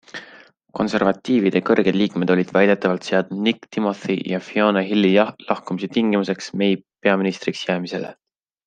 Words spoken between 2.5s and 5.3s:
väidetavalt seadnud Nick Timothy ja Fiona Hilli